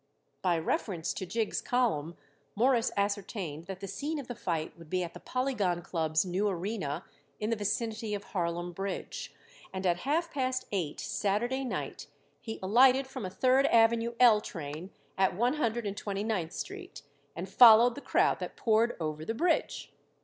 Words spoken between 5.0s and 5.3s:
at the